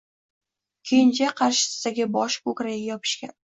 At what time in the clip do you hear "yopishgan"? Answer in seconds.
2.97-3.37